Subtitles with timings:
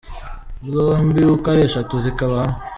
[0.71, 2.59] Zombi uko ari eshatu zikaba hamwe.